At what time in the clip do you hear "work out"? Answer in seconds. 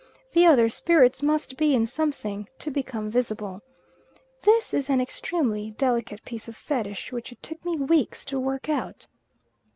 8.39-9.05